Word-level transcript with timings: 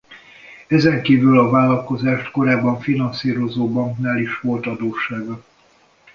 Ezen 0.67 1.01
kívül 1.01 1.39
a 1.39 1.49
vállalkozást 1.49 2.31
korábban 2.31 2.79
finanszírozó 2.79 3.71
banknál 3.71 4.19
is 4.19 4.39
volt 4.39 4.65
adóssága. 4.65 5.43